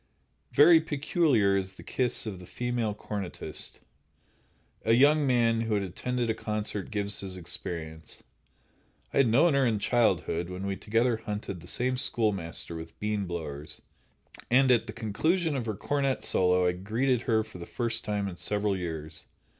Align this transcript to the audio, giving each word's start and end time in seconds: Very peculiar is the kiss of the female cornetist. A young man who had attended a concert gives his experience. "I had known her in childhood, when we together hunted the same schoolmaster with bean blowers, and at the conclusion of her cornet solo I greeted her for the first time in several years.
Very 0.51 0.81
peculiar 0.81 1.55
is 1.55 1.75
the 1.75 1.83
kiss 1.83 2.25
of 2.25 2.39
the 2.39 2.47
female 2.47 2.95
cornetist. 2.95 3.81
A 4.83 4.93
young 4.93 5.27
man 5.27 5.61
who 5.61 5.75
had 5.75 5.83
attended 5.83 6.27
a 6.27 6.33
concert 6.33 6.89
gives 6.89 7.19
his 7.19 7.37
experience. 7.37 8.23
"I 9.13 9.17
had 9.17 9.27
known 9.27 9.53
her 9.53 9.63
in 9.63 9.77
childhood, 9.77 10.49
when 10.49 10.65
we 10.65 10.75
together 10.75 11.17
hunted 11.17 11.59
the 11.59 11.67
same 11.67 11.97
schoolmaster 11.97 12.75
with 12.75 12.99
bean 12.99 13.27
blowers, 13.27 13.83
and 14.49 14.71
at 14.71 14.87
the 14.87 14.93
conclusion 14.93 15.55
of 15.55 15.67
her 15.67 15.75
cornet 15.75 16.23
solo 16.23 16.65
I 16.65 16.71
greeted 16.71 17.21
her 17.29 17.43
for 17.43 17.59
the 17.59 17.67
first 17.67 18.03
time 18.03 18.27
in 18.27 18.37
several 18.37 18.75
years. 18.75 19.25